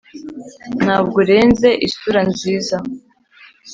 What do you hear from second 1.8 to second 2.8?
isura nziza.